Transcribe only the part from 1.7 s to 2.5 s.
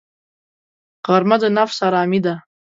آرامي ده